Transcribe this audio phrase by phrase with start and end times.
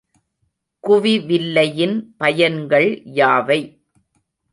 [0.83, 3.59] குவிவில்லையின் பயன்கள் யாவை?